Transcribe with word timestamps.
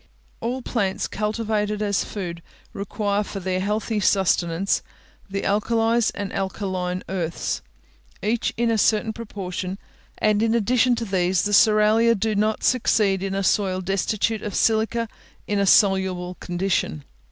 All 0.39 0.63
plants 0.63 1.07
cultivated 1.07 1.79
as 1.79 2.03
food 2.03 2.41
require 2.73 3.23
for 3.23 3.39
their 3.39 3.59
healthy 3.59 3.99
sustenance 3.99 4.81
the 5.29 5.43
alkalies 5.43 6.09
and 6.15 6.33
alkaline 6.33 7.03
earths, 7.07 7.61
each 8.23 8.51
in 8.57 8.71
a 8.71 8.79
certain 8.79 9.13
proportion; 9.13 9.77
and 10.17 10.41
in 10.41 10.55
addition 10.55 10.95
to 10.95 11.05
these, 11.05 11.43
the 11.43 11.51
cerealia 11.53 12.15
do 12.19 12.33
not 12.35 12.63
succeed 12.63 13.21
in 13.21 13.35
a 13.35 13.43
soil 13.43 13.79
destitute 13.79 14.41
of 14.41 14.55
silica 14.55 15.07
in 15.45 15.59
a 15.59 15.67
soluble 15.67 16.33
condition. 16.39 17.03